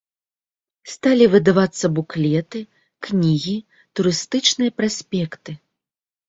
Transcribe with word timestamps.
Сталі 0.93 1.25
выдавацца 1.33 1.85
буклеты, 1.97 2.59
кнігі, 3.09 3.55
турыстычныя 4.01 4.71
праспекты. 4.79 5.51